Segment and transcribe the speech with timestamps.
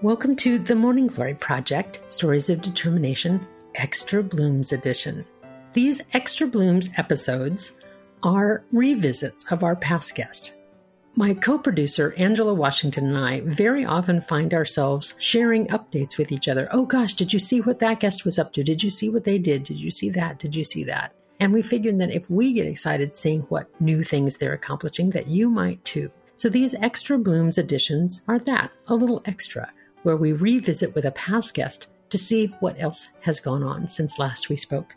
[0.00, 3.44] Welcome to the Morning Glory Project Stories of Determination
[3.74, 5.26] Extra Blooms Edition.
[5.72, 7.80] These Extra Blooms episodes
[8.22, 10.54] are revisits of our past guest.
[11.16, 16.46] My co producer, Angela Washington, and I very often find ourselves sharing updates with each
[16.46, 16.68] other.
[16.70, 18.62] Oh gosh, did you see what that guest was up to?
[18.62, 19.64] Did you see what they did?
[19.64, 20.38] Did you see that?
[20.38, 21.12] Did you see that?
[21.40, 25.26] And we figured that if we get excited seeing what new things they're accomplishing, that
[25.26, 26.12] you might too.
[26.36, 31.12] So these Extra Blooms editions are that, a little extra where we revisit with a
[31.12, 34.94] past guest to see what else has gone on since last we spoke.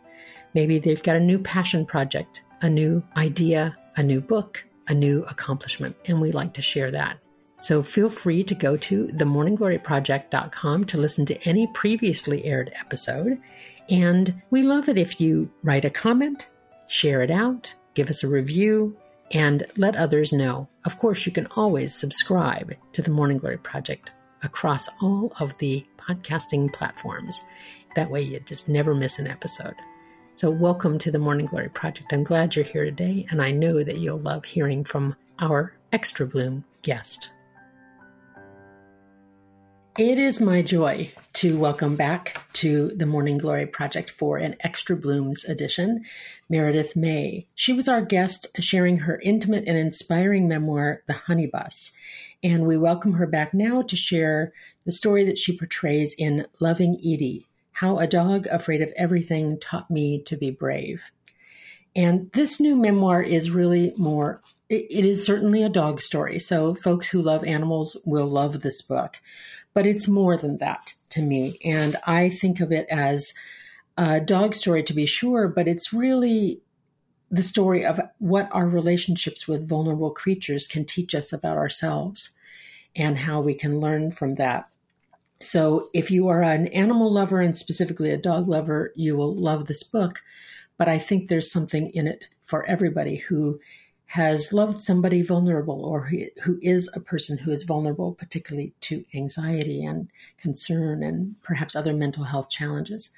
[0.53, 5.23] Maybe they've got a new passion project, a new idea, a new book, a new
[5.23, 7.17] accomplishment, and we like to share that.
[7.59, 13.39] So feel free to go to themorninggloryproject.com to listen to any previously aired episode.
[13.89, 16.47] And we love it if you write a comment,
[16.87, 18.97] share it out, give us a review,
[19.31, 20.67] and let others know.
[20.85, 24.11] Of course, you can always subscribe to the Morning Glory Project
[24.43, 27.41] across all of the podcasting platforms.
[27.95, 29.75] That way, you just never miss an episode.
[30.35, 32.13] So, welcome to the Morning Glory Project.
[32.13, 36.25] I'm glad you're here today, and I know that you'll love hearing from our Extra
[36.25, 37.31] Bloom guest.
[39.97, 44.95] It is my joy to welcome back to the Morning Glory Project for an Extra
[44.95, 46.05] Blooms edition,
[46.49, 47.45] Meredith May.
[47.55, 51.91] She was our guest sharing her intimate and inspiring memoir, The Honey Bus.
[52.43, 54.51] And we welcome her back now to share
[54.85, 59.91] the story that she portrays in Loving Edie How a Dog Afraid of Everything Taught
[59.91, 61.11] Me to Be Brave.
[61.95, 66.39] And this new memoir is really more, it is certainly a dog story.
[66.39, 69.17] So folks who love animals will love this book.
[69.73, 71.57] But it's more than that to me.
[71.63, 73.33] And I think of it as
[73.97, 76.61] a dog story to be sure, but it's really
[77.31, 82.31] the story of what our relationships with vulnerable creatures can teach us about ourselves
[82.95, 84.67] and how we can learn from that.
[85.39, 89.65] So, if you are an animal lover and specifically a dog lover, you will love
[89.65, 90.21] this book.
[90.77, 93.59] But I think there's something in it for everybody who
[94.07, 96.11] has loved somebody vulnerable or
[96.43, 101.93] who is a person who is vulnerable, particularly to anxiety and concern and perhaps other
[101.93, 103.11] mental health challenges.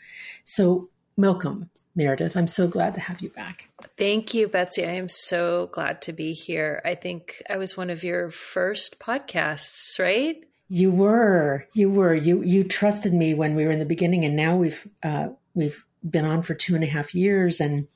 [0.44, 2.36] So, welcome, Meredith.
[2.36, 3.70] I'm so glad to have you back.
[3.98, 4.86] Thank you, Betsy.
[4.86, 6.82] I am so glad to be here.
[6.84, 10.44] I think I was one of your first podcasts, right?
[10.70, 14.36] You were, you were, you you trusted me when we were in the beginning, and
[14.36, 17.88] now we've uh, we've been on for two and a half years and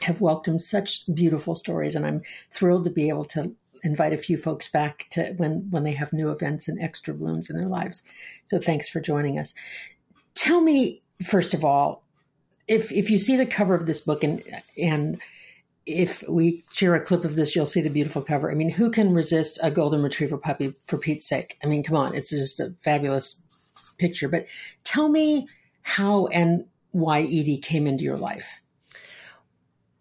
[0.00, 1.94] have welcomed such beautiful stories.
[1.94, 5.84] And I'm thrilled to be able to invite a few folks back to when when
[5.84, 8.02] they have new events and extra blooms in their lives.
[8.46, 9.54] So thanks for joining us.
[10.34, 12.02] Tell me first of all
[12.68, 14.42] if if you see the cover of this book and
[14.80, 15.20] and
[15.86, 18.50] if we share a clip of this, you'll see the beautiful cover.
[18.50, 21.56] I mean, who can resist a golden retriever puppy for Pete's sake?
[21.64, 23.42] I mean, come on, it's just a fabulous
[23.96, 24.28] picture.
[24.28, 24.46] But
[24.84, 25.48] tell me
[25.80, 28.60] how and why Edie came into your life.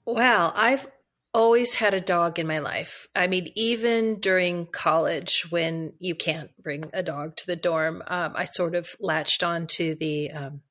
[0.05, 0.89] Well, I've
[1.33, 3.07] always had a dog in my life.
[3.15, 8.33] I mean, even during college, when you can't bring a dog to the dorm, um,
[8.35, 10.61] I sort of latched on to the um,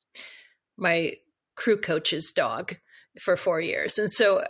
[0.76, 1.14] my
[1.56, 2.76] crew coach's dog
[3.20, 3.98] for four years.
[3.98, 4.44] And so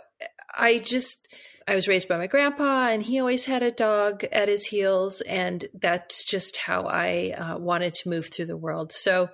[0.55, 1.33] I just,
[1.67, 5.21] I was raised by my grandpa, and he always had a dog at his heels.
[5.21, 8.91] And that's just how I uh, wanted to move through the world.
[8.91, 9.29] So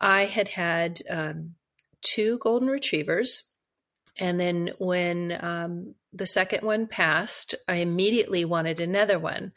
[0.00, 1.54] I had had um,
[2.02, 3.44] two golden retrievers.
[4.18, 9.52] And then when um, the second one passed, I immediately wanted another one.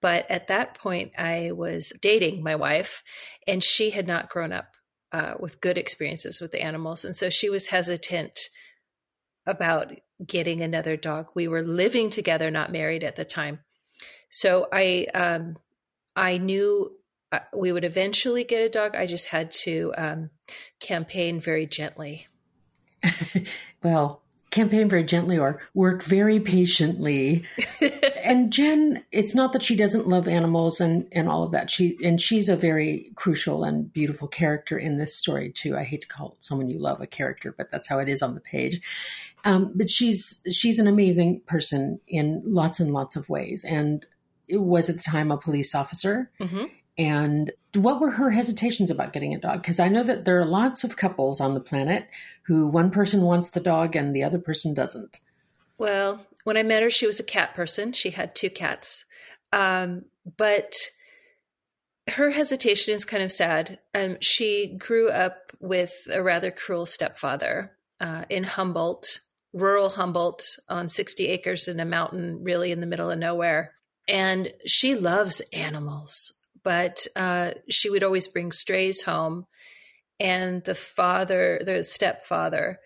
[0.00, 3.04] But at that point, I was dating my wife,
[3.46, 4.74] and she had not grown up
[5.12, 7.04] uh, with good experiences with the animals.
[7.04, 8.48] And so she was hesitant
[9.46, 9.92] about
[10.24, 11.28] getting another dog.
[11.34, 13.60] We were living together, not married at the time.
[14.30, 15.56] So I, um,
[16.16, 16.92] I knew
[17.30, 18.94] uh, we would eventually get a dog.
[18.94, 20.30] I just had to um,
[20.80, 22.28] campaign very gently.
[23.82, 24.21] well,
[24.52, 27.42] campaign very gently or work very patiently.
[28.24, 31.70] and Jen, it's not that she doesn't love animals and, and all of that.
[31.70, 35.76] She and she's a very crucial and beautiful character in this story too.
[35.76, 38.34] I hate to call someone you love a character, but that's how it is on
[38.34, 38.80] the page.
[39.44, 44.06] Um, but she's she's an amazing person in lots and lots of ways, and
[44.46, 46.30] it was at the time a police officer.
[46.38, 46.66] Mm-hmm.
[46.98, 49.62] And what were her hesitations about getting a dog?
[49.62, 52.08] Because I know that there are lots of couples on the planet
[52.42, 55.20] who one person wants the dog and the other person doesn't.
[55.78, 57.92] Well, when I met her, she was a cat person.
[57.92, 59.04] She had two cats.
[59.52, 60.04] Um,
[60.36, 60.74] but
[62.08, 63.78] her hesitation is kind of sad.
[63.94, 69.20] Um, she grew up with a rather cruel stepfather uh, in Humboldt,
[69.52, 73.72] rural Humboldt, on 60 acres in a mountain, really in the middle of nowhere.
[74.08, 76.32] And she loves animals
[76.64, 79.46] but uh, she would always bring strays home.
[80.20, 82.78] And the father, the stepfather,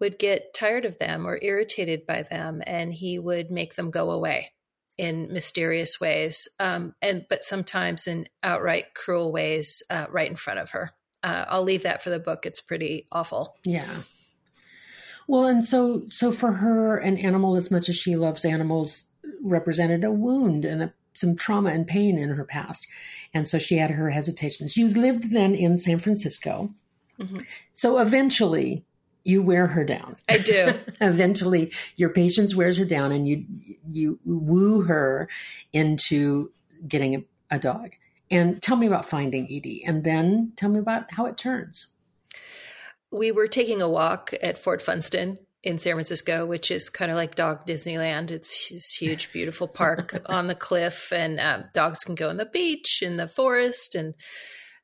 [0.00, 4.10] would get tired of them or irritated by them, and he would make them go
[4.10, 4.52] away
[4.96, 10.60] in mysterious ways, um, and but sometimes in outright cruel ways, uh, right in front
[10.60, 10.92] of her.
[11.22, 12.46] Uh, I'll leave that for the book.
[12.46, 13.56] It's pretty awful.
[13.64, 13.88] Yeah.
[15.26, 19.08] Well, and so so for her, an animal as much as she loves animals
[19.42, 22.86] represented a wound and a, some trauma and pain in her past,
[23.32, 24.76] and so she had her hesitations.
[24.76, 26.72] You lived then in San Francisco,
[27.18, 27.40] mm-hmm.
[27.72, 28.84] so eventually
[29.24, 30.16] you wear her down.
[30.28, 30.74] I do.
[31.00, 33.44] eventually, your patience wears her down, and you
[33.90, 35.28] you woo her
[35.72, 36.52] into
[36.86, 37.92] getting a, a dog.
[38.30, 41.92] And tell me about finding Edie, and then tell me about how it turns
[43.14, 47.16] we were taking a walk at Fort Funston in San Francisco, which is kind of
[47.16, 48.30] like dog Disneyland.
[48.30, 52.46] It's this huge, beautiful park on the cliff, and um, dogs can go on the
[52.46, 53.94] beach in the forest.
[53.94, 54.14] And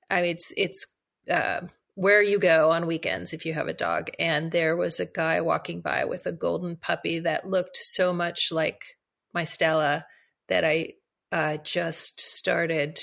[0.09, 0.87] I mean, it's it's
[1.31, 1.61] uh,
[1.95, 4.11] where you go on weekends if you have a dog.
[4.19, 8.51] And there was a guy walking by with a golden puppy that looked so much
[8.51, 8.97] like
[9.35, 10.07] my Stella
[10.49, 10.95] that I
[11.31, 12.99] uh, just started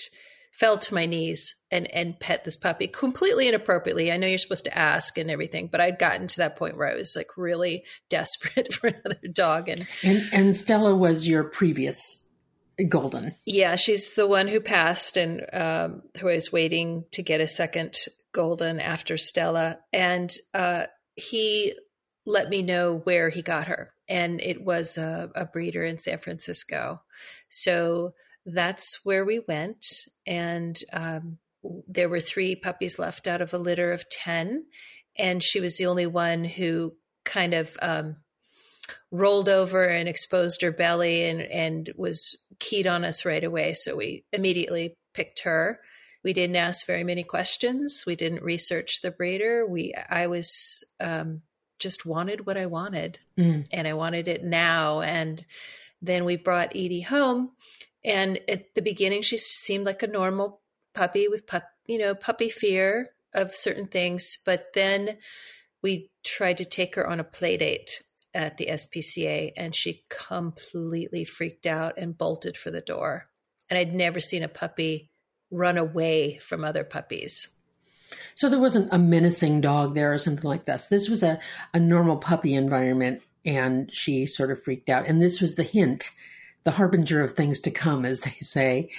[0.57, 4.11] fell to my knees and and pet this puppy completely inappropriately.
[4.11, 6.89] I know you're supposed to ask and everything, but I'd gotten to that point where
[6.89, 9.69] I was like really desperate for another dog.
[9.69, 12.25] And and, and Stella was your previous
[12.89, 13.33] golden.
[13.45, 17.95] Yeah, she's the one who passed and um, who was waiting to get a second
[18.31, 21.75] golden after Stella, and uh, he
[22.25, 26.17] let me know where he got her, and it was a, a breeder in San
[26.17, 27.01] Francisco.
[27.49, 28.13] So
[28.47, 29.85] that's where we went,
[30.25, 31.37] and um,
[31.87, 34.65] there were three puppies left out of a litter of 10
[35.17, 36.93] and she was the only one who
[37.25, 38.17] kind of um,
[39.11, 43.73] rolled over and exposed her belly and, and was keyed on us right away.
[43.73, 45.79] So we immediately picked her.
[46.23, 48.03] We didn't ask very many questions.
[48.05, 49.65] We didn't research the breeder.
[49.65, 51.41] We i was um,
[51.79, 53.19] just wanted what i wanted.
[53.37, 53.67] Mm.
[53.71, 55.01] and i wanted it now.
[55.01, 55.43] And
[56.01, 57.51] then we brought edie home
[58.07, 60.61] and at the beginning she seemed like a normal
[60.95, 64.37] puppy with pup, you know, puppy fear of certain things.
[64.45, 65.17] But then
[65.83, 68.01] we tried to take her on a play date
[68.33, 73.27] at the SPCA and she completely freaked out and bolted for the door.
[73.69, 75.11] And I'd never seen a puppy
[75.51, 77.49] run away from other puppies.
[78.35, 80.87] So there wasn't a menacing dog there or something like this.
[80.87, 81.39] This was a,
[81.73, 85.07] a normal puppy environment and she sort of freaked out.
[85.07, 86.11] And this was the hint,
[86.67, 88.89] the harbinger of things to come, as they say.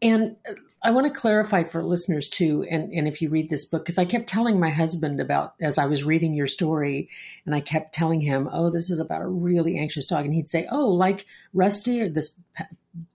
[0.00, 0.36] And
[0.82, 3.98] I want to clarify for listeners too, and, and if you read this book, because
[3.98, 7.10] I kept telling my husband about as I was reading your story,
[7.44, 10.48] and I kept telling him, "Oh, this is about a really anxious dog," and he'd
[10.48, 12.40] say, "Oh, like Rusty or this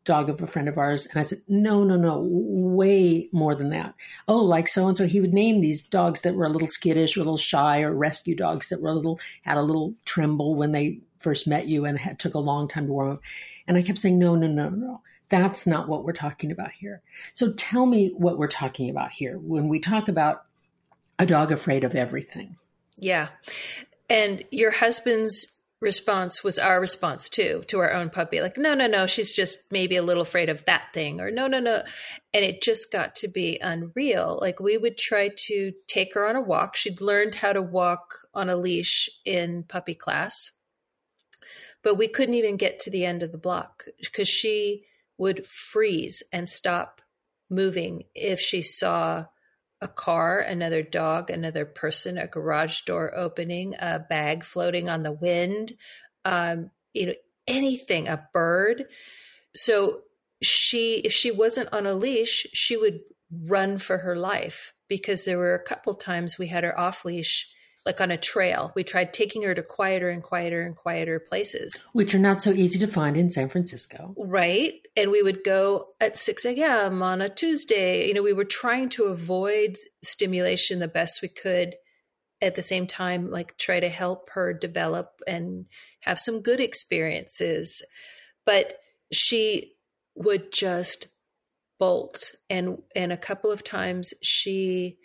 [0.04, 3.72] dog of a friend of ours," and I said, "No, no, no, way more than
[3.72, 3.96] that.
[4.28, 7.18] Oh, like so and so." He would name these dogs that were a little skittish,
[7.18, 10.54] or a little shy, or rescue dogs that were a little had a little tremble
[10.54, 13.22] when they first met you and it took a long time to warm up,
[13.68, 17.01] and I kept saying, "No, no, no, no." That's not what we're talking about here.
[17.33, 20.45] So tell me what we're talking about here when we talk about
[21.18, 22.57] a dog afraid of everything.
[22.98, 23.30] Yeah.
[24.07, 28.88] And your husband's response was our response too to our own puppy like no no
[28.88, 31.83] no she's just maybe a little afraid of that thing or no no no
[32.33, 36.38] and it just got to be unreal like we would try to take her on
[36.38, 40.52] a walk she'd learned how to walk on a leash in puppy class
[41.85, 44.83] but we couldn't even get to the end of the block because she
[45.19, 46.99] would freeze and stop
[47.47, 49.23] moving if she saw
[49.81, 55.11] a car, another dog, another person, a garage door opening, a bag floating on the
[55.11, 55.73] wind,
[56.25, 57.13] um, you know,
[57.47, 58.85] anything, a bird.
[59.54, 60.01] So
[60.42, 63.01] she, if she wasn't on a leash, she would
[63.31, 67.47] run for her life because there were a couple times we had her off leash
[67.85, 68.71] like on a trail.
[68.75, 72.51] We tried taking her to quieter and quieter and quieter places, which are not so
[72.51, 74.15] easy to find in San Francisco.
[74.18, 74.73] Right.
[74.97, 77.04] And we would go at 6 a.m.
[77.04, 78.07] on a Tuesday.
[78.07, 81.75] You know, we were trying to avoid stimulation the best we could.
[82.42, 85.65] At the same time, like try to help her develop and
[86.01, 87.81] have some good experiences.
[88.45, 88.73] But
[89.11, 89.75] she
[90.15, 91.07] would just
[91.80, 94.97] bolt and and a couple of times she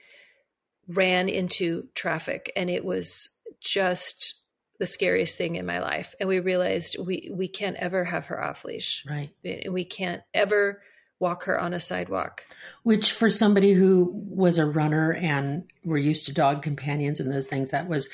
[0.90, 3.30] ran into traffic and it was
[3.60, 4.34] just
[4.78, 6.14] the scariest thing in my life.
[6.18, 9.04] And we realized we we can't ever have her off leash.
[9.08, 9.30] Right.
[9.44, 10.82] And we can't ever
[11.20, 12.46] walk her on a sidewalk.
[12.82, 17.46] Which for somebody who was a runner and were used to dog companions and those
[17.46, 18.08] things that was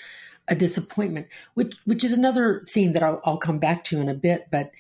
[0.49, 4.15] a disappointment which which is another theme that I'll, I'll come back to in a
[4.15, 4.71] bit but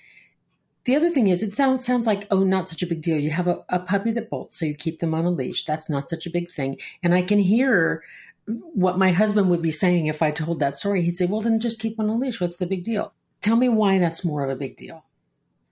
[0.87, 3.19] The other thing is, it sounds sounds like oh, not such a big deal.
[3.19, 5.65] You have a, a puppy that bolts, so you keep them on a leash.
[5.65, 6.79] That's not such a big thing.
[7.03, 8.05] And I can hear
[8.47, 11.03] what my husband would be saying if I told that story.
[11.03, 12.41] He'd say, "Well, then just keep on a leash.
[12.41, 15.05] What's the big deal?" Tell me why that's more of a big deal.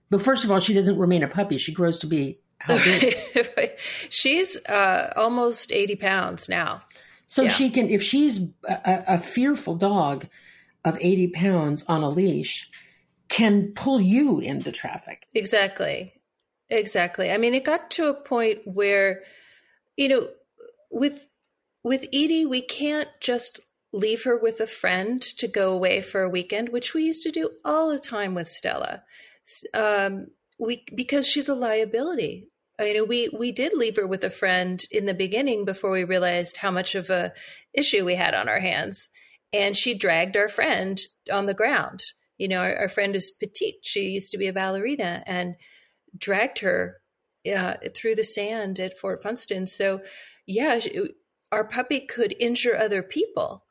[0.09, 1.57] But first of all, she doesn't remain a puppy.
[1.57, 3.15] She grows to be how big?
[4.09, 6.81] she's uh, almost eighty pounds now.
[7.25, 7.49] So yeah.
[7.49, 10.27] she can, if she's a, a fearful dog
[10.83, 12.69] of eighty pounds on a leash,
[13.29, 15.27] can pull you into traffic.
[15.33, 16.13] Exactly.
[16.69, 17.31] Exactly.
[17.31, 19.23] I mean, it got to a point where,
[19.95, 20.29] you know,
[20.89, 21.27] with
[21.83, 23.59] with Edie, we can't just
[23.93, 27.31] leave her with a friend to go away for a weekend, which we used to
[27.31, 29.03] do all the time with Stella.
[29.73, 30.27] Um,
[30.57, 32.49] we because she's a liability.
[32.79, 36.03] You know, we we did leave her with a friend in the beginning before we
[36.03, 37.31] realized how much of a
[37.73, 39.09] issue we had on our hands,
[39.53, 40.99] and she dragged our friend
[41.31, 42.01] on the ground
[42.37, 43.75] you know, our, our, friend is petite.
[43.83, 45.55] She used to be a ballerina and
[46.17, 46.97] dragged her
[47.53, 49.67] uh, through the sand at Fort Funston.
[49.67, 50.01] So,
[50.45, 51.09] yeah, she,
[51.51, 53.65] our puppy could injure other people.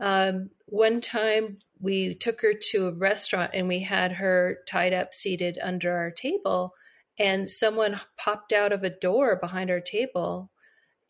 [0.00, 5.14] Um, one time we took her to a restaurant and we had her tied up,
[5.14, 6.72] seated under our table,
[7.18, 10.50] and someone popped out of a door behind our table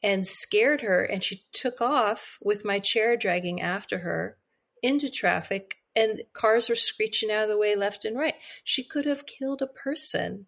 [0.02, 4.38] and scared her, and she took off with my chair dragging after her
[4.82, 8.34] into traffic and cars were screeching out of the way left and right.
[8.62, 10.46] She could have killed a person.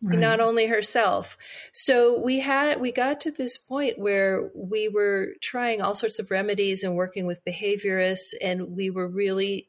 [0.00, 0.16] Right.
[0.16, 1.36] not only herself
[1.72, 6.30] so we had we got to this point where we were trying all sorts of
[6.30, 9.66] remedies and working with behaviorists and we were really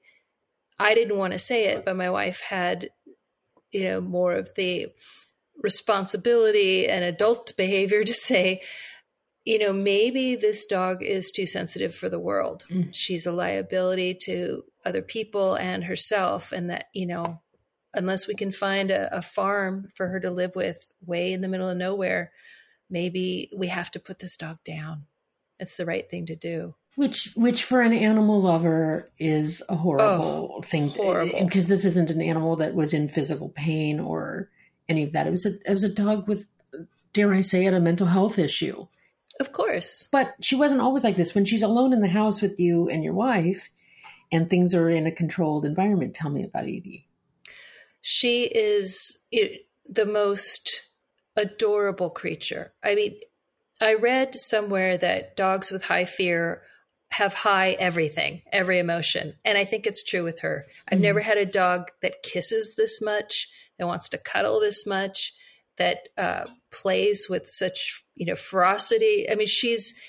[0.77, 2.91] i didn't want to say it but my wife had
[3.71, 4.89] you know more of the
[5.63, 8.61] responsibility and adult behavior to say
[9.49, 12.65] you know, maybe this dog is too sensitive for the world.
[12.69, 12.89] Mm.
[12.93, 16.51] She's a liability to other people and herself.
[16.51, 17.41] And that, you know,
[17.91, 21.47] unless we can find a, a farm for her to live with way in the
[21.47, 22.31] middle of nowhere,
[22.91, 25.07] maybe we have to put this dog down.
[25.59, 26.75] It's the right thing to do.
[26.95, 31.43] Which, which for an animal lover is a horrible oh, thing, horrible.
[31.43, 34.51] because this isn't an animal that was in physical pain or
[34.87, 35.25] any of that.
[35.25, 36.45] It was a, it was a dog with,
[37.13, 38.85] dare I say it, a mental health issue.
[39.39, 40.09] Of course.
[40.11, 41.33] But she wasn't always like this.
[41.33, 43.69] When she's alone in the house with you and your wife
[44.31, 47.07] and things are in a controlled environment, tell me about Edie.
[48.01, 49.17] She is
[49.87, 50.87] the most
[51.35, 52.73] adorable creature.
[52.83, 53.15] I mean,
[53.81, 56.61] I read somewhere that dogs with high fear
[57.11, 59.35] have high everything, every emotion.
[59.43, 60.65] And I think it's true with her.
[60.87, 61.03] I've mm-hmm.
[61.03, 65.33] never had a dog that kisses this much, that wants to cuddle this much,
[65.77, 69.29] that uh, plays with such you know ferocity.
[69.29, 69.99] I mean, she's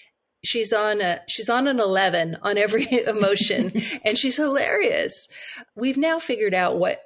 [0.42, 3.72] she's on a she's on an 11 on every emotion
[4.04, 5.28] and she's hilarious.
[5.74, 7.00] We've now figured out what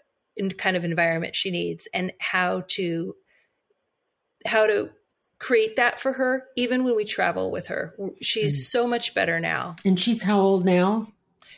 [0.58, 3.14] kind of environment she needs and how to
[4.46, 4.90] how to
[5.38, 7.94] create that for her even when we travel with her.
[8.22, 8.70] She's mm.
[8.70, 9.76] so much better now.
[9.84, 11.08] And she's how old now?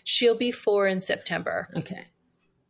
[0.04, 1.68] She'll be four in september.
[1.76, 2.06] Okay.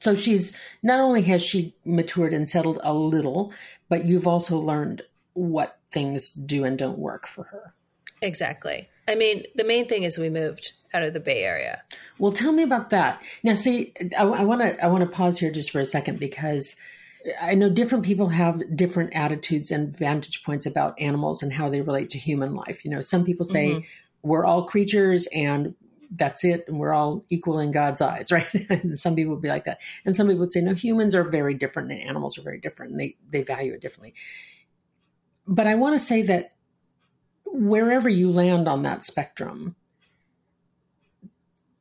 [0.00, 3.52] So she's not only has she matured and settled a little,
[3.88, 5.02] but you've also learned
[5.36, 7.74] what things do and don't work for her.
[8.22, 8.88] Exactly.
[9.06, 11.82] I mean, the main thing is we moved out of the Bay Area.
[12.18, 13.22] Well, tell me about that.
[13.42, 16.76] Now, see, I want to I want to pause here just for a second because
[17.40, 21.82] I know different people have different attitudes and vantage points about animals and how they
[21.82, 22.84] relate to human life.
[22.84, 23.86] You know, some people say mm-hmm.
[24.22, 25.74] we're all creatures and
[26.10, 29.48] that's it and we're all equal in god's eyes right and some people would be
[29.48, 32.42] like that and some people would say no humans are very different and animals are
[32.42, 34.14] very different and they they value it differently
[35.46, 36.54] but i want to say that
[37.44, 39.76] wherever you land on that spectrum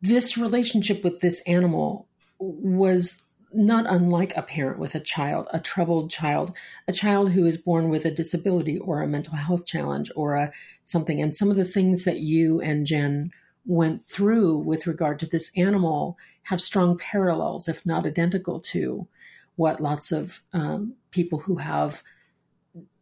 [0.02, 2.08] this relationship with this animal
[2.40, 6.56] was not unlike a parent with a child, a troubled child,
[6.88, 10.52] a child who is born with a disability or a mental health challenge or a
[10.84, 11.22] something.
[11.22, 13.32] And some of the things that you and Jen
[13.66, 19.08] went through with regard to this animal have strong parallels, if not identical, to
[19.56, 22.04] what lots of um, people who have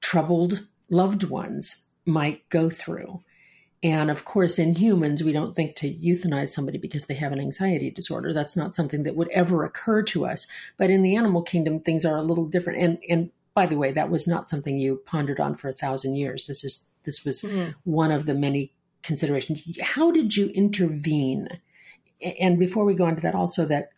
[0.01, 3.23] troubled loved ones might go through.
[3.81, 7.39] And of course, in humans, we don't think to euthanize somebody because they have an
[7.39, 8.31] anxiety disorder.
[8.31, 10.47] That's not something that would ever occur to us.
[10.77, 12.79] But in the animal kingdom, things are a little different.
[12.79, 16.15] And and by the way, that was not something you pondered on for a thousand
[16.15, 16.47] years.
[16.47, 17.71] This is this was mm-hmm.
[17.83, 19.63] one of the many considerations.
[19.81, 21.49] How did you intervene?
[22.39, 23.89] And before we go on to that, also that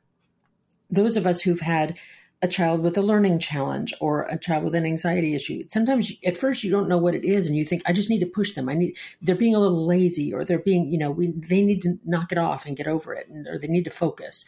[0.90, 1.98] those of us who've had
[2.42, 6.38] a child with a learning challenge or a child with an anxiety issue, sometimes at
[6.38, 8.54] first you don't know what it is, and you think, "I just need to push
[8.54, 8.70] them.
[8.70, 11.82] I need they're being a little lazy, or they're being, you know, we they need
[11.84, 14.46] to knock it off and get over it, and, or they need to focus."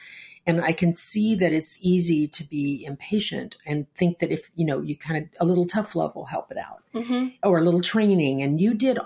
[0.48, 4.66] And I can see that it's easy to be impatient and think that if, you
[4.66, 7.28] know, you kind of a little tough love will help it out mm-hmm.
[7.44, 8.42] or a little training.
[8.42, 8.98] And you did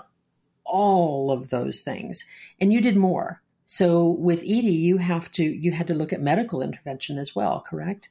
[0.64, 2.24] all of those things
[2.60, 3.42] and you did more.
[3.64, 7.64] So with Edie, you have to, you had to look at medical intervention as well,
[7.68, 8.08] correct?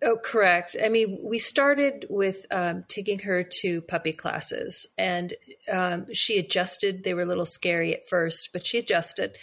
[0.00, 0.76] Oh, correct.
[0.82, 5.34] I mean, we started with um, taking her to puppy classes, and
[5.70, 7.02] um, she adjusted.
[7.02, 9.36] They were a little scary at first, but she adjusted.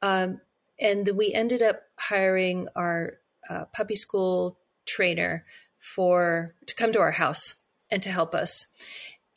[0.00, 0.40] Um,
[0.80, 3.18] and we ended up hiring our
[3.50, 5.44] uh, puppy school trainer
[5.78, 8.68] for to come to our house and to help us.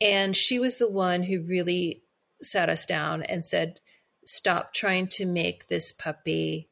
[0.00, 2.04] And she was the one who really
[2.40, 3.80] sat us down and said,
[4.24, 6.70] "Stop trying to make this puppy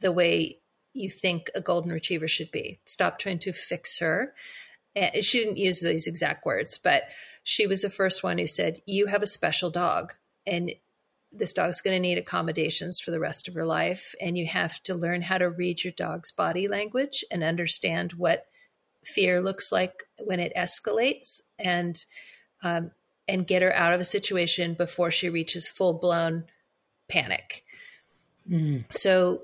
[0.00, 0.60] the way
[0.96, 2.80] you think a golden retriever should be.
[2.84, 4.34] Stop trying to fix her.
[4.94, 7.04] And she didn't use these exact words, but
[7.44, 10.14] she was the first one who said, You have a special dog,
[10.46, 10.72] and
[11.32, 14.14] this dog's going to need accommodations for the rest of her life.
[14.20, 18.46] And you have to learn how to read your dog's body language and understand what
[19.04, 22.04] fear looks like when it escalates and
[22.62, 22.90] um,
[23.28, 26.44] and get her out of a situation before she reaches full blown
[27.08, 27.62] panic.
[28.50, 28.84] Mm.
[28.90, 29.42] So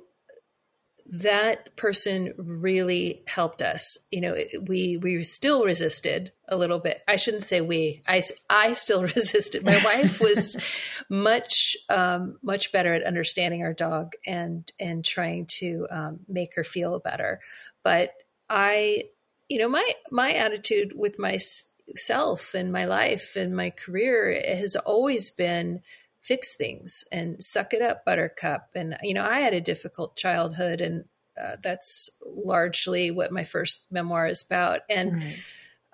[1.07, 3.99] that person really helped us.
[4.11, 7.03] You know, we we still resisted a little bit.
[7.09, 8.03] I shouldn't say we.
[8.09, 9.65] I I still resisted.
[9.65, 10.65] My wife was
[11.09, 16.65] much um, much better at understanding our dog and and trying to um, make her
[16.65, 17.41] feel better.
[17.83, 18.13] But
[18.49, 19.05] I,
[19.49, 25.31] you know, my my attitude with myself and my life and my career has always
[25.31, 25.83] been
[26.23, 28.71] fix things and suck it up buttercup.
[28.75, 31.05] And you know i had a difficult childhood and
[31.43, 34.81] uh, that's largely what my first memoir is about.
[34.88, 35.38] And right.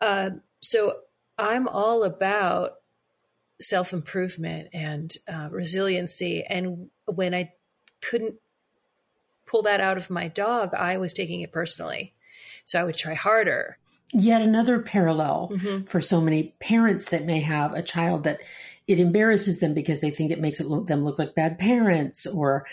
[0.00, 0.30] uh,
[0.60, 0.98] so
[1.38, 2.74] i'm all about
[3.60, 6.44] self-improvement and uh, resiliency.
[6.44, 7.52] And when i
[8.00, 8.36] couldn't
[9.46, 12.14] pull that out of my dog i was taking it personally.
[12.66, 13.78] So i would try harder.
[14.12, 15.82] Yet another parallel mm-hmm.
[15.82, 18.40] for so many parents that may have a child that
[18.88, 22.26] it embarrasses them because they think it makes it look, them look like bad parents
[22.26, 22.66] or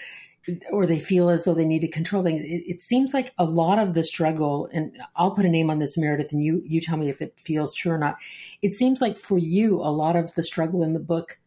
[0.72, 2.44] or they feel as though they need to control things.
[2.44, 5.80] It, it, seems like a lot of the struggle, and I'll put a name on
[5.80, 8.18] this, Meredith, and you you tell me if it feels true or not.
[8.62, 11.40] It seems like for you, a lot of the struggle in the book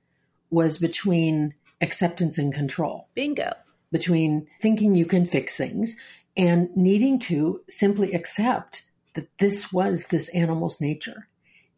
[0.50, 3.08] was between acceptance and control.
[3.14, 3.52] Bingo.
[3.90, 5.96] Between thinking you can fix things
[6.36, 8.82] and needing to simply accept
[9.14, 11.28] that this was this animal's nature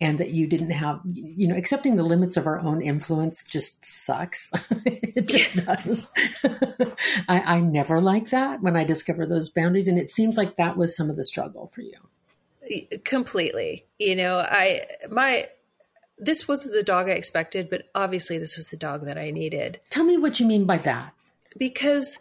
[0.00, 3.84] and that you didn't have you know accepting the limits of our own influence just
[3.84, 4.50] sucks.
[5.12, 6.06] It just does.
[7.28, 10.76] I, I never like that when i discover those boundaries and it seems like that
[10.76, 12.98] was some of the struggle for you.
[13.04, 13.86] Completely.
[13.98, 15.48] You know i my
[16.18, 19.80] this wasn't the dog i expected but obviously this was the dog that i needed.
[19.90, 21.12] Tell me what you mean by that.
[21.58, 22.18] Because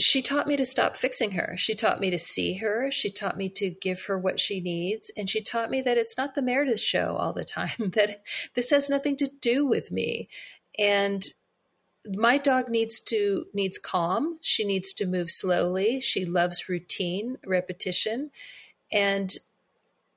[0.00, 1.54] she taught me to stop fixing her.
[1.56, 2.90] She taught me to see her.
[2.90, 5.10] She taught me to give her what she needs.
[5.16, 8.22] And she taught me that it's not the Meredith show all the time, that
[8.54, 10.28] this has nothing to do with me.
[10.78, 11.26] And
[12.06, 14.38] my dog needs to needs calm.
[14.40, 16.00] She needs to move slowly.
[16.00, 18.30] She loves routine, repetition.
[18.90, 19.36] And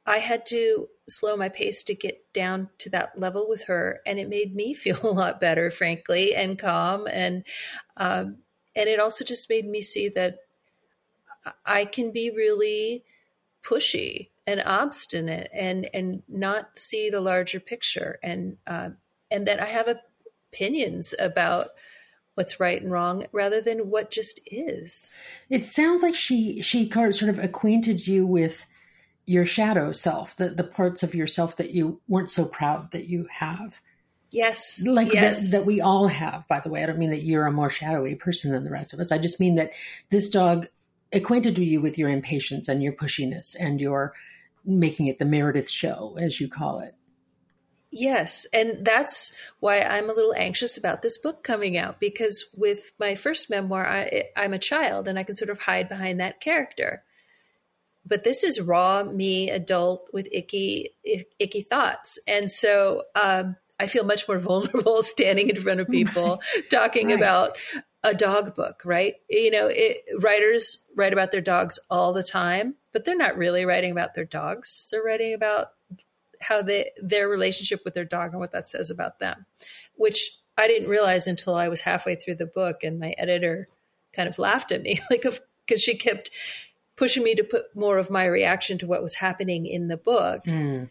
[0.06, 4.00] I had to slow my pace to get down to that level with her.
[4.06, 7.06] And it made me feel a lot better, frankly, and calm.
[7.08, 7.43] And
[7.98, 8.38] um,
[8.75, 10.39] and it also just made me see that
[11.65, 13.03] I can be really
[13.63, 18.89] pushy and obstinate and and not see the larger picture and uh,
[19.31, 19.88] and that I have
[20.51, 21.69] opinions about
[22.36, 25.13] what's right and wrong rather than what just is.
[25.49, 28.65] It sounds like she she sort of acquainted you with
[29.25, 33.27] your shadow self, the the parts of yourself that you weren't so proud that you
[33.31, 33.79] have.
[34.34, 34.86] Yes.
[34.86, 35.52] Like yes.
[35.52, 36.82] That, that we all have, by the way.
[36.82, 39.12] I don't mean that you're a more shadowy person than the rest of us.
[39.12, 39.72] I just mean that
[40.10, 40.67] this dog
[41.13, 44.13] acquainted you with your impatience and your pushiness and your
[44.65, 46.96] making it the Meredith show, as you call it.
[47.91, 48.48] Yes.
[48.52, 53.13] And that's why I'm a little anxious about this book coming out because with my
[53.13, 57.04] first memoir, I, I'm a child and I can sort of hide behind that character.
[58.04, 62.17] But this is raw me, adult with icky, icky thoughts.
[62.28, 67.17] And so, um, I feel much more vulnerable standing in front of people talking right.
[67.17, 67.57] about
[68.03, 69.15] a dog book, right?
[69.29, 73.65] You know, it, writers write about their dogs all the time, but they're not really
[73.65, 74.89] writing about their dogs.
[74.91, 75.69] They're writing about
[76.41, 79.45] how they their relationship with their dog and what that says about them,
[79.95, 83.69] which I didn't realize until I was halfway through the book and my editor
[84.13, 85.25] kind of laughed at me like
[85.65, 86.29] because she kept
[86.95, 90.43] pushing me to put more of my reaction to what was happening in the book.
[90.45, 90.89] Mm.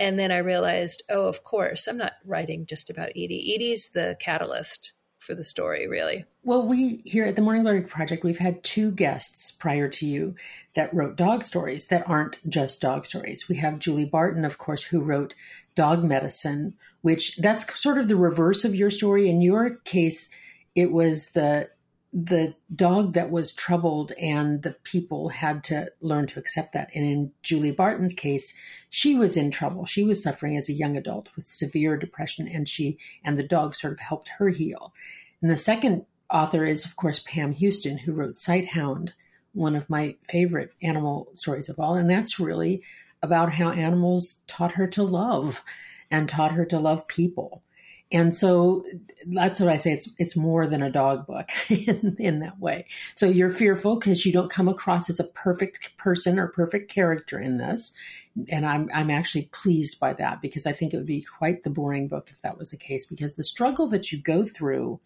[0.00, 3.54] And then I realized, oh, of course, I'm not writing just about Edie.
[3.54, 6.24] Edie's the catalyst for the story, really.
[6.44, 10.36] Well, we here at the Morning Glory Project, we've had two guests prior to you
[10.74, 13.48] that wrote dog stories that aren't just dog stories.
[13.48, 15.34] We have Julie Barton, of course, who wrote
[15.74, 19.28] Dog Medicine, which that's sort of the reverse of your story.
[19.28, 20.30] In your case,
[20.74, 21.68] it was the
[22.12, 26.88] the dog that was troubled and the people had to learn to accept that.
[26.94, 28.56] And in Julie Barton's case,
[28.88, 29.84] she was in trouble.
[29.84, 33.74] She was suffering as a young adult with severe depression and she and the dog
[33.74, 34.94] sort of helped her heal.
[35.42, 39.12] And the second author is of course Pam Houston who wrote Sighthound,
[39.52, 42.82] one of my favorite animal stories of all and that's really
[43.22, 45.62] about how animals taught her to love
[46.10, 47.62] and taught her to love people.
[48.10, 48.84] And so
[49.26, 49.92] that's what I say.
[49.92, 52.86] It's it's more than a dog book in, in that way.
[53.14, 57.38] So you're fearful because you don't come across as a perfect person or perfect character
[57.38, 57.92] in this.
[58.48, 61.70] And I'm I'm actually pleased by that because I think it would be quite the
[61.70, 65.00] boring book if that was the case, because the struggle that you go through,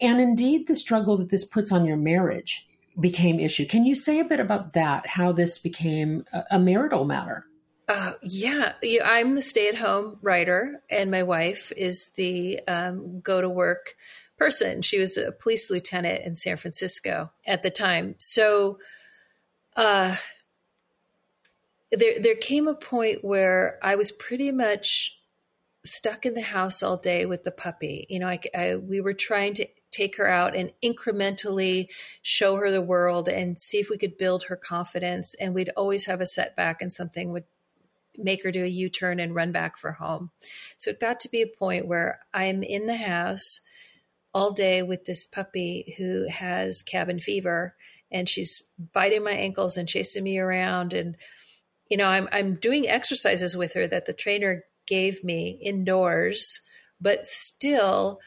[0.00, 3.66] and indeed the struggle that this puts on your marriage became issue.
[3.66, 7.46] Can you say a bit about that, how this became a, a marital matter?
[7.92, 8.74] Uh, yeah,
[9.04, 13.96] I'm the stay at home writer, and my wife is the um, go to work
[14.38, 14.80] person.
[14.80, 18.14] She was a police lieutenant in San Francisco at the time.
[18.18, 18.78] So
[19.74, 20.14] uh,
[21.90, 25.18] there, there came a point where I was pretty much
[25.84, 28.06] stuck in the house all day with the puppy.
[28.08, 31.88] You know, I, I, we were trying to take her out and incrementally
[32.22, 35.34] show her the world and see if we could build her confidence.
[35.40, 37.46] And we'd always have a setback and something would
[38.22, 40.30] make her do a U turn and run back for home.
[40.76, 43.60] So it got to be a point where I'm in the house
[44.32, 47.74] all day with this puppy who has cabin fever
[48.12, 51.16] and she's biting my ankles and chasing me around and
[51.88, 56.60] you know I'm I'm doing exercises with her that the trainer gave me indoors
[57.00, 58.20] but still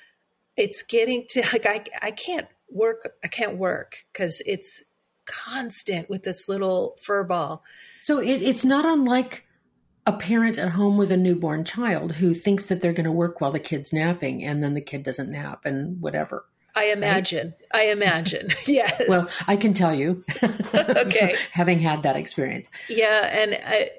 [0.58, 4.84] it's getting to like I I can't work I can't work cuz it's
[5.26, 7.64] constant with this little fur ball.
[8.02, 9.46] So it, it's not unlike
[10.06, 13.40] a parent at home with a newborn child who thinks that they're going to work
[13.40, 16.46] while the kid's napping and then the kid doesn't nap and whatever.
[16.76, 17.54] I imagine.
[17.74, 17.84] Right?
[17.84, 18.50] I imagine.
[18.68, 19.04] yes.
[19.08, 20.24] Well, I can tell you.
[20.44, 21.36] okay.
[21.52, 22.72] having had that experience.
[22.90, 23.92] Yeah, and I,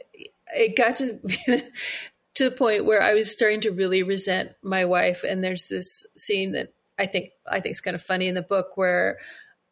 [0.57, 1.21] it got to
[2.35, 5.23] to the point where I was starting to really resent my wife.
[5.23, 8.43] And there's this scene that I think I think is kind of funny in the
[8.43, 9.19] book where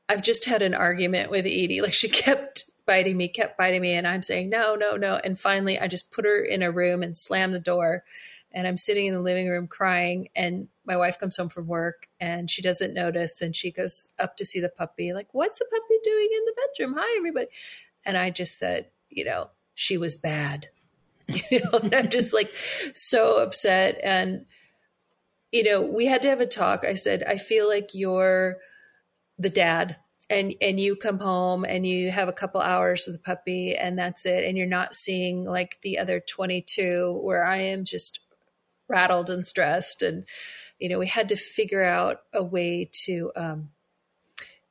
[0.09, 1.83] I've just had an argument with Edie.
[1.83, 3.93] Like she kept biting me, kept biting me.
[3.93, 5.21] And I'm saying, no, no, no.
[5.23, 8.05] And finally, I just put her in a room and slammed the door.
[8.53, 10.29] And I'm sitting in the living room crying.
[10.37, 13.41] And my wife comes home from work and she doesn't notice.
[13.41, 16.55] And she goes up to see the puppy, like, what's the puppy doing in the
[16.55, 16.97] bedroom?
[16.99, 17.47] Hi, everybody.
[18.05, 20.69] And I just said, you know, she was bad.
[21.51, 22.53] you know, and I'm just like
[22.95, 23.99] so upset.
[24.03, 24.47] And,
[25.51, 26.85] you know, we had to have a talk.
[26.85, 28.59] I said, I feel like you're
[29.39, 29.97] the dad
[30.33, 33.99] and and you come home and you have a couple hours with the puppy and
[33.99, 34.45] that's it.
[34.45, 38.21] And you're not seeing like the other 22 where i am just
[38.89, 40.03] rattled and stressed.
[40.03, 40.25] And
[40.79, 43.71] you know we had to figure out a way to um,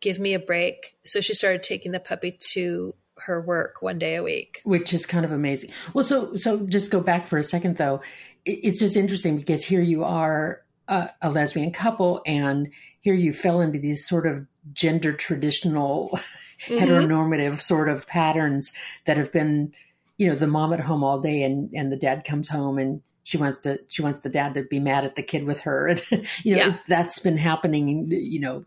[0.02, 0.96] give me a break.
[1.06, 4.62] So she started taking the puppy to her work one day a week.
[4.64, 5.70] Which is kind of amazing.
[5.94, 8.02] Well so so just go back for a second though.
[8.46, 12.70] It's just interesting because here you are a, a lesbian couple and
[13.02, 16.76] here you fell into these sort of gender traditional mm-hmm.
[16.76, 18.72] heteronormative sort of patterns
[19.06, 19.74] that have been
[20.18, 23.02] you know the mom at home all day and and the dad comes home and
[23.24, 25.88] she wants to she wants the dad to be mad at the kid with her.
[26.12, 26.78] And you know yeah.
[26.88, 28.64] that's been happening you know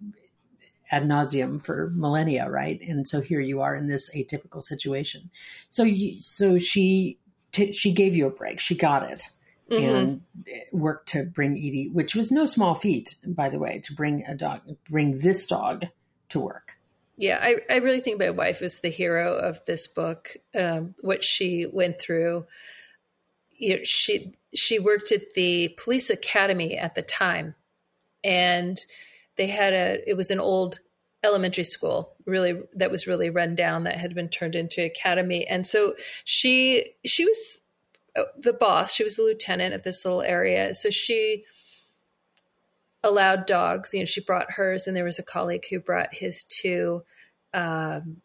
[0.91, 2.81] ad nauseum for millennia right?
[2.83, 5.31] And so here you are in this atypical situation.
[5.69, 7.19] So you so she
[7.53, 8.59] t- she gave you a break.
[8.61, 9.29] She got it
[9.71, 9.95] mm-hmm.
[9.95, 10.23] and
[10.73, 14.35] worked to bring Edie, which was no small feat, by the way, to bring a
[14.35, 15.87] dog, bring this dog
[16.31, 16.77] to work.
[17.17, 20.37] Yeah, I, I really think my wife is the hero of this book.
[20.59, 22.47] Um, what she went through.
[23.57, 27.55] You know, she she worked at the police academy at the time,
[28.25, 28.85] and
[29.37, 30.11] they had a.
[30.11, 30.81] It was an old
[31.25, 35.67] elementary school really that was really run down that had been turned into academy and
[35.67, 37.63] so she she was
[38.39, 40.75] the boss, she was the lieutenant of this little area.
[40.75, 41.45] So she
[43.03, 46.45] allowed dogs, you know, she brought hers, and there was a colleague who brought his
[46.45, 47.03] two,
[47.53, 48.23] um,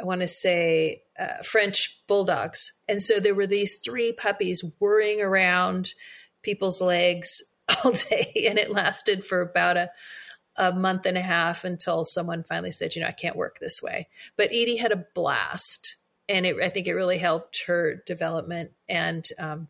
[0.00, 2.72] I want to say, uh, French bulldogs.
[2.88, 5.94] And so there were these three puppies whirring around
[6.42, 7.42] people's legs
[7.84, 8.46] all day.
[8.48, 9.90] And it lasted for about a,
[10.56, 13.82] a month and a half until someone finally said, you know, I can't work this
[13.82, 14.08] way.
[14.36, 15.96] But Edie had a blast
[16.28, 18.72] and it, I think it really helped her development.
[18.88, 19.68] And um,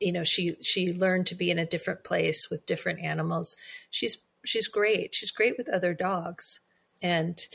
[0.00, 3.56] you know, she she learned to be in a different place with different animals.
[3.90, 5.14] She's she's great.
[5.14, 6.60] She's great with other dogs.
[7.02, 7.46] And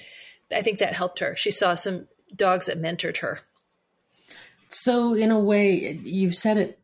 [0.54, 1.36] I think that helped her.
[1.36, 3.42] She saw some dogs that mentored her.
[4.70, 6.80] So in a way, you've said it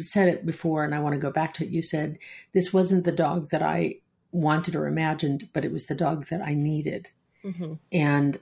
[0.00, 1.70] said it before and I want to go back to it.
[1.70, 2.18] You said
[2.52, 3.96] this wasn't the dog that I
[4.32, 7.10] wanted or imagined, but it was the dog that I needed.
[7.44, 7.74] Mm-hmm.
[7.92, 8.38] And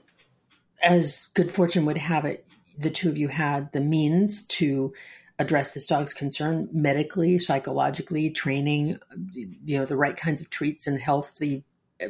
[0.83, 2.45] as good fortune would have it,
[2.77, 4.93] the two of you had the means to
[5.39, 8.99] address this dog's concern medically, psychologically, training,
[9.33, 11.63] you know, the right kinds of treats and healthy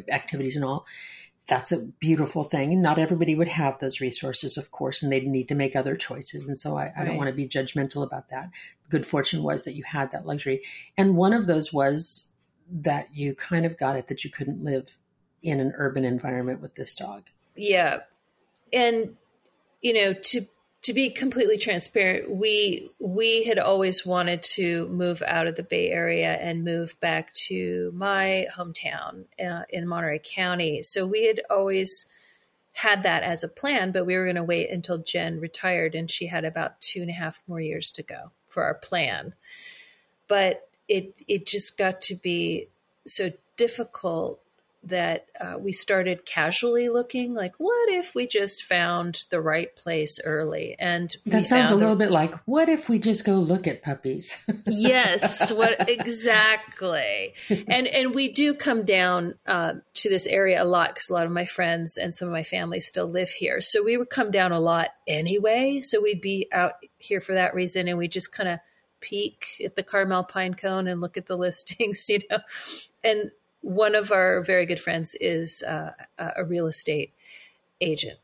[0.10, 0.86] activities and all.
[1.48, 2.82] That's a beautiful thing.
[2.82, 6.48] Not everybody would have those resources, of course, and they'd need to make other choices.
[6.48, 8.50] And so I, I don't want to be judgmental about that.
[8.90, 10.62] Good fortune was that you had that luxury.
[10.98, 12.32] And one of those was
[12.72, 14.98] that you kind of got it that you couldn't live
[15.42, 17.24] in an urban environment with this dog.
[17.56, 18.00] Yeah.
[18.74, 19.16] And
[19.82, 20.46] you know, to
[20.84, 25.90] to be completely transparent, we we had always wanted to move out of the Bay
[25.90, 30.82] Area and move back to my hometown uh, in Monterey County.
[30.82, 32.06] So we had always
[32.74, 36.10] had that as a plan, but we were going to wait until Jen retired, and
[36.10, 39.34] she had about two and a half more years to go for our plan.
[40.28, 42.68] But it it just got to be
[43.08, 44.42] so difficult
[44.86, 50.20] that uh, we started casually looking like what if we just found the right place
[50.24, 50.76] early?
[50.78, 52.06] And that sounds a little the...
[52.06, 54.46] bit like what if we just go look at puppies?
[54.66, 57.34] Yes what exactly.
[57.68, 61.26] And and we do come down uh, to this area a lot because a lot
[61.26, 63.62] of my friends and some of my family still live here.
[63.62, 65.82] So we would come down a lot anyway.
[65.82, 68.60] So we'd be out here for that reason and we just kind of
[69.04, 72.40] peek at the Carmel pine cone and look at the listings, you know.
[73.04, 73.32] And
[73.64, 77.14] one of our very good friends is uh, a real estate
[77.82, 78.20] agent.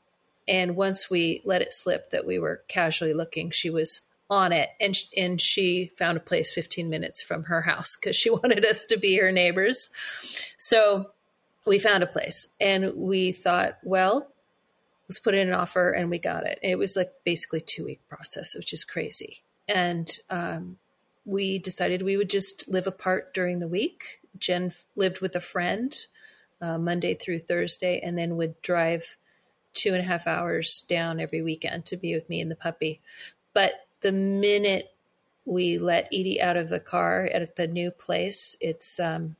[0.47, 4.69] And once we let it slip that we were casually looking, she was on it
[4.79, 8.85] and and she found a place 15 minutes from her house cuz she wanted us
[8.85, 9.89] to be her neighbors.
[10.57, 11.11] So
[11.65, 14.31] we found a place and we thought, well,
[15.07, 16.59] let's put in an offer and we got it.
[16.61, 20.77] And it was like basically 2 week process, which is crazy and um,
[21.29, 24.19] we decided we would just live apart during the week.
[24.37, 25.95] Jen lived with a friend
[26.61, 29.17] uh, Monday through Thursday, and then would drive
[29.73, 32.99] two and a half hours down every weekend to be with me and the puppy.
[33.53, 34.91] But the minute
[35.45, 39.35] we let Edie out of the car at the new place, it's um,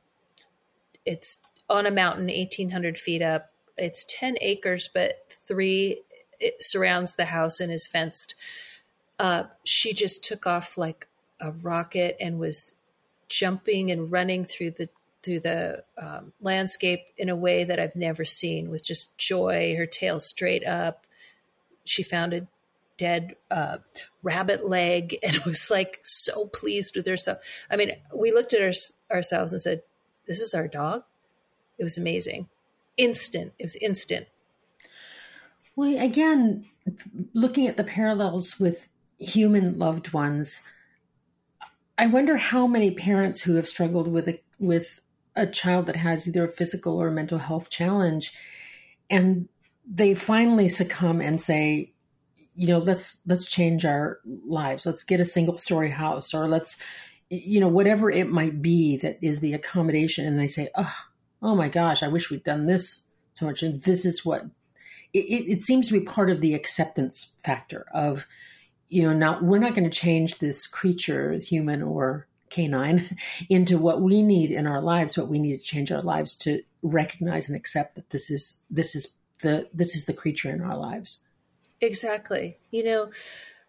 [1.04, 3.52] it's on a mountain, eighteen hundred feet up.
[3.76, 6.02] It's ten acres, but three
[6.38, 8.34] it surrounds the house and is fenced
[9.20, 11.06] uh, she just took off like
[11.40, 12.72] a rocket and was
[13.28, 14.88] jumping and running through the
[15.22, 19.84] through the um, landscape in a way that I've never seen with just joy, her
[19.84, 21.06] tail straight up.
[21.84, 22.46] She found a
[22.96, 23.78] dead uh,
[24.22, 27.38] rabbit leg and was like so pleased with herself.
[27.70, 28.72] I mean, we looked at our,
[29.14, 29.82] ourselves and said,
[30.26, 31.04] This is our dog.
[31.78, 32.48] It was amazing.
[32.96, 33.52] Instant.
[33.58, 34.26] It was instant.
[35.76, 36.66] Well, again,
[37.32, 40.62] looking at the parallels with human loved ones.
[42.00, 45.02] I wonder how many parents who have struggled with a, with
[45.36, 48.32] a child that has either a physical or mental health challenge,
[49.10, 49.50] and
[49.86, 51.92] they finally succumb and say,
[52.54, 54.86] you know, let's let's change our lives.
[54.86, 56.78] Let's get a single story house, or let's,
[57.28, 60.26] you know, whatever it might be that is the accommodation.
[60.26, 60.96] And they say, oh,
[61.42, 63.62] oh my gosh, I wish we'd done this so much.
[63.62, 64.46] And this is what
[65.12, 68.26] it, it seems to be part of the acceptance factor of
[68.90, 73.16] you know, not we're not going to change this creature, human or canine,
[73.48, 75.14] into what we need in our lives.
[75.14, 78.94] But we need to change our lives to recognize and accept that this is this
[78.94, 81.20] is the this is the creature in our lives.
[81.80, 82.58] Exactly.
[82.70, 83.10] You know,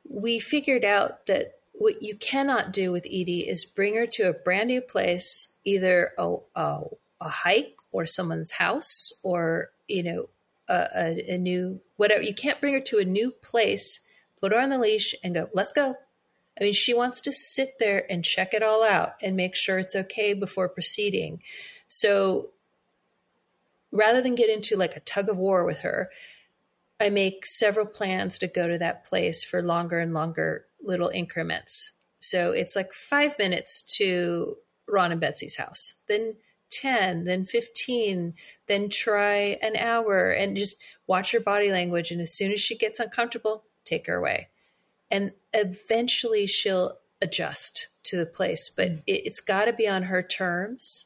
[0.09, 4.33] we figured out that what you cannot do with Edie is bring her to a
[4.33, 6.81] brand new place, either a, a,
[7.21, 10.29] a hike or someone's house or, you know,
[10.67, 12.21] a, a, a, new whatever.
[12.21, 14.01] You can't bring her to a new place
[14.41, 15.95] put her on the leash and go, let's go.
[16.59, 19.79] I mean, she wants to sit there and check it all out and make sure
[19.79, 21.41] it's okay before proceeding.
[21.87, 22.49] So
[23.91, 26.09] rather than get into like a tug of war with her,
[26.99, 31.93] I make several plans to go to that place for longer and longer little increments.
[32.19, 36.35] So it's like five minutes to Ron and Betsy's house, then
[36.69, 38.33] 10, then 15,
[38.67, 40.77] then try an hour and just
[41.07, 42.11] watch her body language.
[42.11, 44.49] And as soon as she gets uncomfortable, take her away.
[45.09, 49.03] And eventually she'll adjust to the place, but mm.
[49.07, 51.05] it, has got to be on her terms.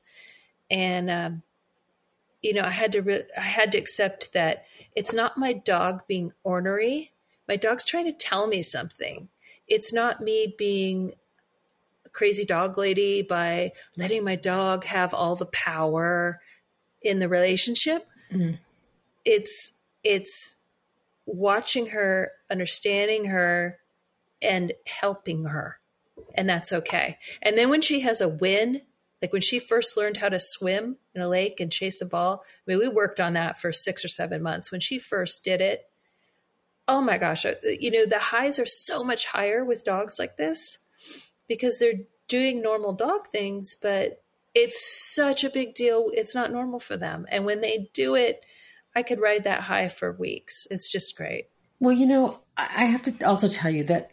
[0.69, 1.41] And, um,
[2.41, 6.03] you know, I had to, re- I had to accept that it's not my dog
[6.07, 7.11] being ornery.
[7.47, 9.29] My dog's trying to tell me something.
[9.67, 11.13] It's not me being
[12.05, 16.39] a crazy dog lady by letting my dog have all the power.
[17.05, 18.07] in the relationship.
[18.31, 18.57] Mm.
[19.23, 19.71] It's
[20.03, 20.55] it's
[21.25, 23.79] watching her, understanding her,
[24.41, 25.79] and helping her.
[26.35, 27.17] And that's okay.
[27.41, 28.81] And then when she has a win,
[29.21, 32.43] like when she first learned how to swim in a lake and chase a ball,
[32.45, 34.71] I mean, we worked on that for six or seven months.
[34.71, 35.89] When she first did it,
[36.88, 40.38] oh my gosh, uh, you know, the highs are so much higher with dogs like
[40.38, 40.77] this
[41.47, 44.21] because they're doing normal dog things, but
[44.53, 46.11] it's such a big deal.
[46.13, 47.25] It's not normal for them.
[47.29, 48.45] And when they do it,
[48.95, 50.67] I could ride that high for weeks.
[50.71, 51.49] It's just great.
[51.79, 54.12] Well, you know, I have to also tell you that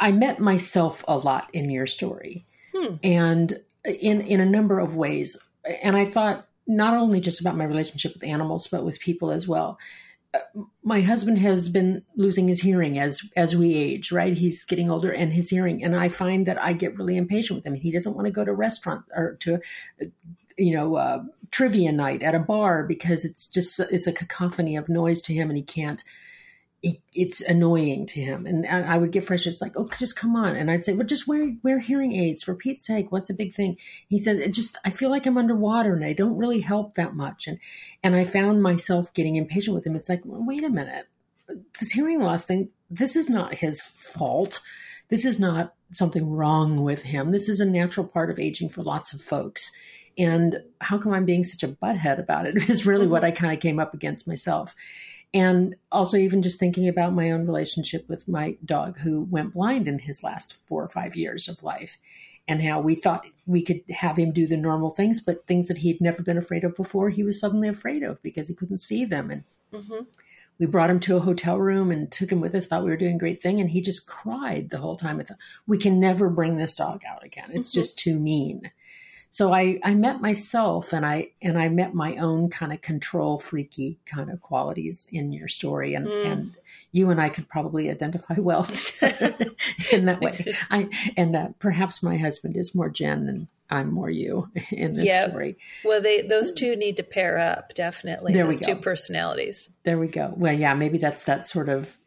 [0.00, 2.96] I met myself a lot in your story, hmm.
[3.02, 5.38] and in in a number of ways.
[5.82, 9.46] And I thought not only just about my relationship with animals, but with people as
[9.46, 9.78] well.
[10.34, 10.40] Uh,
[10.82, 14.36] my husband has been losing his hearing as as we age, right?
[14.36, 17.66] He's getting older and his hearing, and I find that I get really impatient with
[17.66, 17.74] him.
[17.74, 19.60] He doesn't want to go to restaurant or to,
[20.58, 24.88] you know, uh, trivia night at a bar because it's just it's a cacophony of
[24.88, 26.04] noise to him, and he can't
[26.82, 28.46] it, it's annoying to him.
[28.46, 29.54] And, I would get frustrated.
[29.54, 30.54] It's like, oh, just come on.
[30.54, 33.10] And I'd say, well, just wear, wear hearing aids for Pete's sake.
[33.10, 33.76] What's a big thing?
[34.08, 37.14] He says it just, I feel like I'm underwater and I don't really help that
[37.14, 37.46] much.
[37.46, 37.58] And,
[38.02, 39.96] and I found myself getting impatient with him.
[39.96, 41.08] It's like, well, wait a minute.
[41.80, 44.60] This hearing loss thing, this is not his fault.
[45.08, 47.32] This is not something wrong with him.
[47.32, 49.72] This is a natural part of aging for lots of folks.
[50.18, 53.52] And how come I'm being such a butthead about it is really what I kind
[53.52, 54.74] of came up against myself.
[55.32, 59.86] And also, even just thinking about my own relationship with my dog who went blind
[59.86, 61.98] in his last four or five years of life,
[62.48, 65.78] and how we thought we could have him do the normal things, but things that
[65.78, 69.04] he'd never been afraid of before, he was suddenly afraid of because he couldn't see
[69.04, 69.30] them.
[69.30, 70.04] And mm-hmm.
[70.58, 72.96] we brought him to a hotel room and took him with us, thought we were
[72.96, 73.60] doing a great thing.
[73.60, 75.20] And he just cried the whole time.
[75.20, 77.50] I thought, we can never bring this dog out again.
[77.50, 77.80] It's mm-hmm.
[77.80, 78.70] just too mean.
[79.30, 83.38] So I, I met myself and I and I met my own kind of control
[83.38, 86.26] freaky kind of qualities in your story and mm.
[86.26, 86.56] and
[86.92, 88.66] you and I could probably identify well
[89.92, 90.54] in that way.
[90.70, 95.04] I and uh, perhaps my husband is more Jen than I'm more you in this
[95.04, 95.30] yep.
[95.30, 95.58] story.
[95.84, 98.32] Well, they those two need to pair up definitely.
[98.32, 98.74] There those we go.
[98.74, 99.70] two personalities.
[99.84, 100.32] There we go.
[100.36, 101.98] Well, yeah, maybe that's that sort of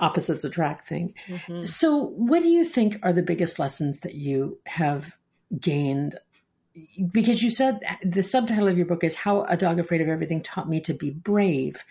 [0.00, 1.14] opposites attract thing.
[1.26, 1.62] Mm-hmm.
[1.62, 5.16] So, what do you think are the biggest lessons that you have
[5.58, 6.18] gained
[7.10, 10.42] because you said the subtitle of your book is How a Dog Afraid of Everything
[10.42, 11.84] Taught Me to Be Brave.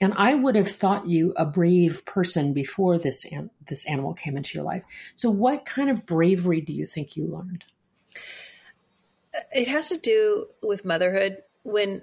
[0.00, 4.36] And I would have thought you a brave person before this an- this animal came
[4.36, 4.82] into your life.
[5.14, 7.64] So what kind of bravery do you think you learned?
[9.52, 11.42] It has to do with motherhood.
[11.62, 12.02] When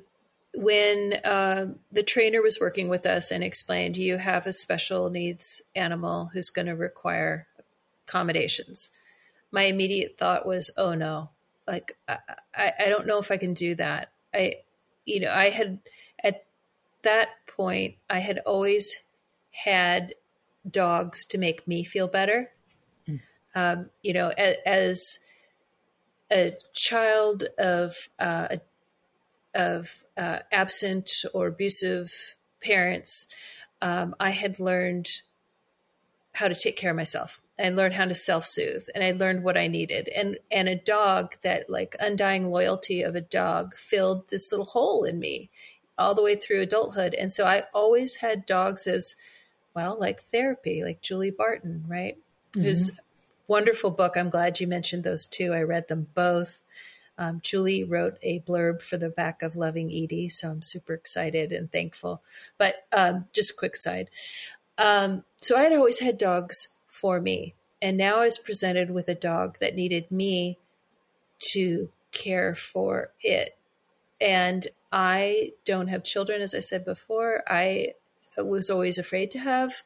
[0.55, 5.61] when uh, the trainer was working with us and explained, you have a special needs
[5.75, 7.47] animal who's going to require
[8.07, 8.91] accommodations.
[9.51, 11.29] My immediate thought was, oh no,
[11.67, 14.12] like I, I don't know if I can do that.
[14.34, 14.56] I
[15.06, 15.80] you know, I had
[16.23, 16.45] at
[17.04, 19.04] that point I had always
[19.52, 20.15] had
[20.69, 22.52] dogs to make me feel better.
[23.08, 23.19] Mm.
[23.56, 25.19] Um, you know, as, as,
[26.32, 28.58] a child of uh,
[29.54, 32.12] of uh, absent or abusive
[32.60, 33.28] parents,
[33.84, 35.08] um, I had learned
[36.34, 39.57] how to take care of myself and learned how to self-soothe and i learned what
[39.57, 40.09] i needed.
[40.09, 45.03] And and a dog that like undying loyalty of a dog filled this little hole
[45.03, 45.49] in me
[45.97, 47.13] all the way through adulthood.
[47.13, 49.15] And so i always had dogs as
[49.75, 52.17] well like therapy like julie barton right?
[52.55, 52.67] Mm-hmm.
[52.67, 52.91] who's
[53.47, 54.15] wonderful book.
[54.15, 55.53] I'm glad you mentioned those two.
[55.53, 56.61] I read them both.
[57.19, 61.51] Um, julie wrote a blurb for the back of loving edie so i'm super excited
[61.51, 62.23] and thankful.
[62.57, 64.09] But um, just a quick side.
[64.79, 66.69] Um, so i had always had dogs
[67.03, 67.53] for me.
[67.81, 70.57] And now I was presented with a dog that needed me
[71.51, 73.57] to care for it.
[74.21, 77.43] And I don't have children, as I said before.
[77.45, 77.95] I
[78.37, 79.83] was always afraid to have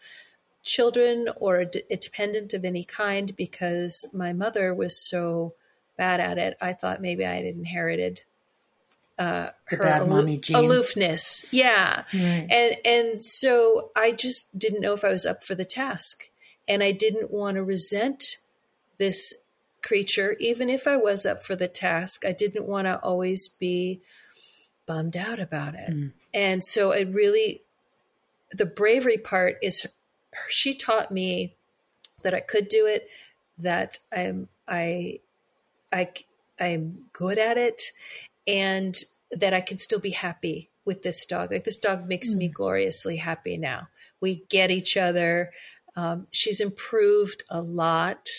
[0.61, 5.55] children or a, d- a dependent of any kind because my mother was so
[5.97, 6.55] bad at it.
[6.61, 8.21] I thought maybe I had inherited
[9.17, 11.45] uh, her alo- aloofness.
[11.49, 12.03] Yeah.
[12.13, 12.47] Right.
[12.51, 16.29] And and so I just didn't know if I was up for the task.
[16.67, 18.39] And I didn't want to resent
[18.97, 19.33] this
[19.81, 22.25] creature, even if I was up for the task.
[22.25, 24.01] I didn't want to always be
[24.85, 25.91] bummed out about it.
[25.91, 26.11] Mm.
[26.33, 27.61] And so it really,
[28.51, 29.85] the bravery part is
[30.49, 31.55] she taught me
[32.23, 33.07] that I could do it,
[33.59, 35.19] that I'm, I,
[35.93, 36.09] I,
[36.59, 37.91] I'm good at it,
[38.45, 38.97] and
[39.31, 41.51] that I can still be happy with this dog.
[41.51, 42.37] Like this dog makes mm.
[42.37, 43.89] me gloriously happy now.
[44.19, 45.51] We get each other.
[45.97, 48.29] Um, she's improved a lot.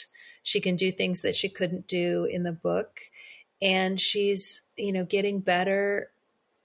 [0.42, 3.00] She can do things that she couldn't do in the book.
[3.60, 6.10] And she's, you know, getting better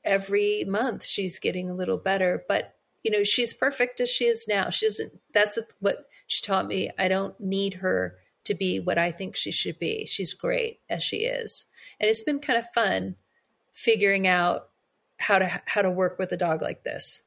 [0.05, 2.45] every month she's getting a little better.
[2.47, 4.69] But, you know, she's perfect as she is now.
[4.69, 6.91] She isn't, that's what she taught me.
[6.97, 10.05] I don't need her to be what I think she should be.
[10.05, 11.65] She's great as she is.
[11.99, 13.15] And it's been kind of fun
[13.71, 14.69] figuring out
[15.17, 17.23] how to how to work with a dog like this.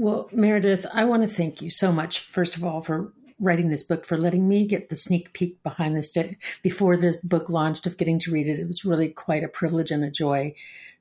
[0.00, 3.82] Well, Meredith, I want to thank you so much first of all for writing this
[3.82, 7.84] book, for letting me get the sneak peek behind this day before the book launched
[7.84, 8.60] of getting to read it.
[8.60, 10.54] It was really quite a privilege and a joy.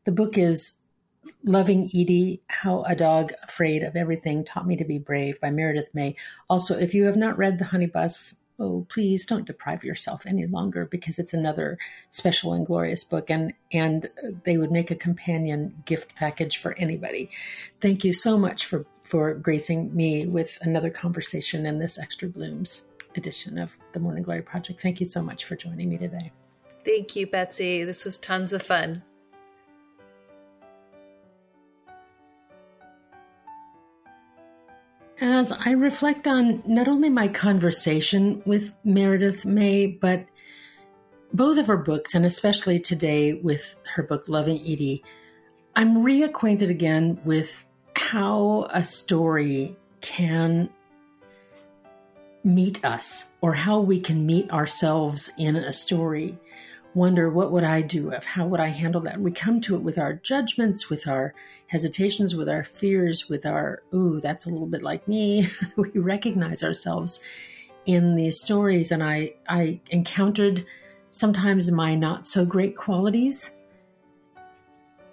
[0.05, 0.79] The book is
[1.43, 5.93] Loving Edie How a Dog Afraid of Everything Taught Me to Be Brave by Meredith
[5.93, 6.15] May.
[6.49, 10.45] Also, if you have not read The Honey Bus, oh please don't deprive yourself any
[10.45, 11.77] longer because it's another
[12.09, 14.09] special and glorious book and and
[14.43, 17.29] they would make a companion gift package for anybody.
[17.81, 22.83] Thank you so much for for gracing me with another conversation in this extra blooms
[23.15, 24.81] edition of the morning glory project.
[24.81, 26.31] Thank you so much for joining me today.
[26.83, 27.83] Thank you betsy.
[27.83, 29.01] This was tons of fun
[35.19, 40.25] as I reflect on not only my conversation with Meredith May, but
[41.33, 45.03] both of her books, and especially today with her book Loving Edie,
[45.75, 47.65] I'm reacquainted again with
[47.95, 50.69] how a story can
[52.43, 56.37] meet us or how we can meet ourselves in a story
[56.97, 59.21] wonder what would I do of how would I handle that?
[59.21, 61.35] We come to it with our judgments, with our
[61.67, 65.47] hesitations, with our fears, with our ooh, that's a little bit like me.
[65.77, 67.21] we recognize ourselves
[67.85, 70.65] in these stories and I I encountered
[71.11, 73.55] sometimes my not so great qualities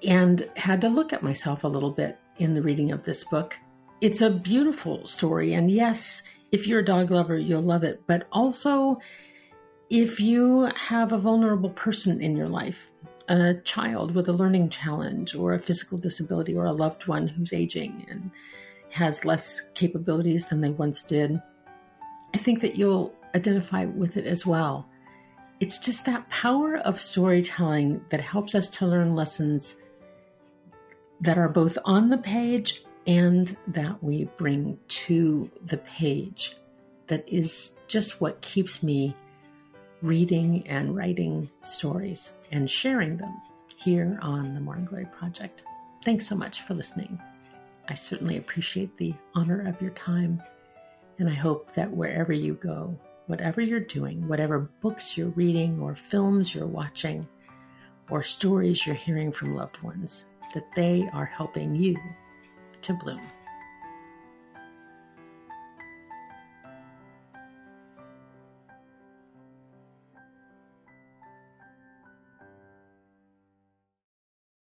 [0.03, 3.59] and had to look at myself a little bit in the reading of this book.
[4.01, 8.27] It's a beautiful story and yes, if you're a dog lover, you'll love it, but
[8.33, 9.01] also
[9.95, 12.91] if you have a vulnerable person in your life,
[13.29, 17.53] a child with a learning challenge or a physical disability or a loved one who's
[17.53, 18.33] aging and
[18.91, 21.41] has less capabilities than they once did,
[22.35, 24.89] I think that you'll identify with it as well.
[25.61, 29.81] It's just that power of storytelling that helps us to learn lessons
[31.21, 36.57] that are both on the page and that we bring to the page
[37.07, 39.15] that is just what keeps me
[40.05, 43.41] reading and writing stories and sharing them
[43.79, 45.63] here on the Morning Glory Project.
[46.05, 47.19] Thanks so much for listening.
[47.89, 50.43] I certainly appreciate the honor of your time,
[51.19, 52.95] and I hope that wherever you go,
[53.29, 57.27] whatever you're doing, whatever books you're reading, or films you're watching,
[58.11, 61.97] or stories you're hearing from loved ones, that they are helping you
[62.83, 63.23] to bloom.